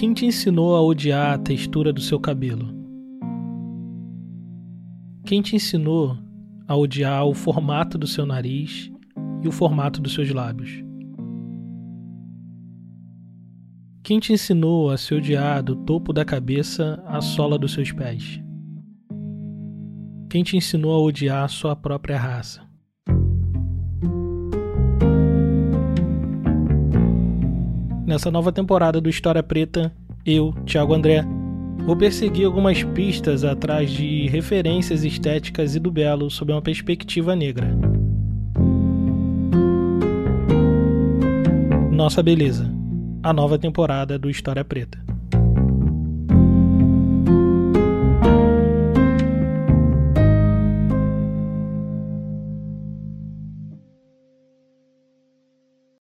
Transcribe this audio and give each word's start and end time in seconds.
Quem 0.00 0.14
te 0.14 0.24
ensinou 0.24 0.74
a 0.74 0.80
odiar 0.80 1.34
a 1.34 1.38
textura 1.38 1.92
do 1.92 2.00
seu 2.00 2.18
cabelo? 2.18 2.74
Quem 5.26 5.42
te 5.42 5.54
ensinou 5.56 6.16
a 6.66 6.74
odiar 6.74 7.26
o 7.26 7.34
formato 7.34 7.98
do 7.98 8.06
seu 8.06 8.24
nariz 8.24 8.90
e 9.42 9.46
o 9.46 9.52
formato 9.52 10.00
dos 10.00 10.14
seus 10.14 10.30
lábios? 10.30 10.82
Quem 14.02 14.18
te 14.18 14.32
ensinou 14.32 14.88
a 14.88 14.96
se 14.96 15.14
odiar 15.14 15.62
do 15.62 15.76
topo 15.76 16.14
da 16.14 16.24
cabeça 16.24 17.04
à 17.04 17.20
sola 17.20 17.58
dos 17.58 17.74
seus 17.74 17.92
pés? 17.92 18.40
Quem 20.30 20.42
te 20.42 20.56
ensinou 20.56 20.94
a 20.94 20.98
odiar 20.98 21.44
a 21.44 21.48
sua 21.48 21.76
própria 21.76 22.18
raça? 22.18 22.69
Nessa 28.10 28.28
nova 28.28 28.50
temporada 28.50 29.00
do 29.00 29.08
História 29.08 29.40
Preta, 29.40 29.92
eu, 30.26 30.52
Thiago 30.66 30.92
André, 30.92 31.24
vou 31.86 31.96
perseguir 31.96 32.44
algumas 32.44 32.82
pistas 32.82 33.44
atrás 33.44 33.88
de 33.88 34.26
referências 34.26 35.04
estéticas 35.04 35.76
e 35.76 35.78
do 35.78 35.92
belo 35.92 36.28
sob 36.28 36.50
uma 36.50 36.60
perspectiva 36.60 37.36
negra. 37.36 37.68
Nossa 41.92 42.20
Beleza, 42.20 42.68
a 43.22 43.32
nova 43.32 43.56
temporada 43.56 44.18
do 44.18 44.28
História 44.28 44.64
Preta. 44.64 45.09